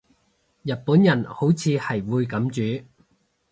[0.63, 2.83] 日本人好似係會噉煮